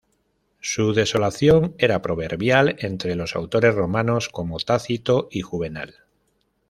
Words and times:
Su 0.61 0.93
desolación 0.95 1.75
era 1.77 2.01
proverbial 2.01 2.75
entre 2.79 3.13
los 3.15 3.35
autores 3.35 3.75
romanos, 3.75 4.29
como 4.29 4.57
Tácito 4.59 5.27
y 5.31 5.41
Juvenal. 5.41 5.93